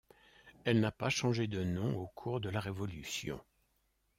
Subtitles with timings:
[0.63, 3.39] Elle n’a pas changé de nom au cours de la Révolution.